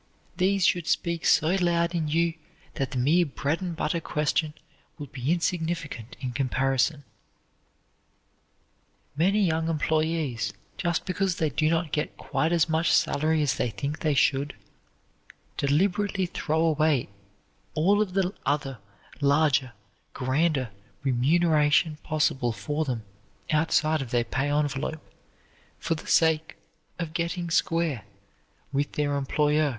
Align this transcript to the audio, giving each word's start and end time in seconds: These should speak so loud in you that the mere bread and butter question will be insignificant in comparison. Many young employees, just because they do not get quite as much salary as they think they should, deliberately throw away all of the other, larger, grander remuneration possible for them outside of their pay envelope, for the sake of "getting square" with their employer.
These 0.37 0.65
should 0.65 0.87
speak 0.87 1.27
so 1.27 1.55
loud 1.61 1.93
in 1.93 2.07
you 2.07 2.33
that 2.73 2.89
the 2.89 2.97
mere 2.97 3.23
bread 3.23 3.61
and 3.61 3.75
butter 3.75 3.99
question 4.01 4.55
will 4.97 5.05
be 5.05 5.31
insignificant 5.31 6.17
in 6.19 6.31
comparison. 6.31 7.03
Many 9.15 9.45
young 9.45 9.69
employees, 9.69 10.53
just 10.75 11.05
because 11.05 11.35
they 11.35 11.51
do 11.51 11.69
not 11.69 11.91
get 11.91 12.17
quite 12.17 12.51
as 12.51 12.67
much 12.67 12.91
salary 12.91 13.43
as 13.43 13.53
they 13.53 13.69
think 13.69 13.99
they 13.99 14.15
should, 14.15 14.55
deliberately 15.55 16.25
throw 16.25 16.61
away 16.61 17.07
all 17.75 18.01
of 18.01 18.13
the 18.15 18.33
other, 18.43 18.79
larger, 19.21 19.71
grander 20.15 20.71
remuneration 21.03 21.97
possible 22.01 22.51
for 22.51 22.85
them 22.85 23.03
outside 23.51 24.01
of 24.01 24.09
their 24.09 24.23
pay 24.23 24.49
envelope, 24.51 24.99
for 25.77 25.93
the 25.93 26.07
sake 26.07 26.57
of 26.97 27.13
"getting 27.13 27.51
square" 27.51 28.03
with 28.73 28.93
their 28.93 29.15
employer. 29.15 29.69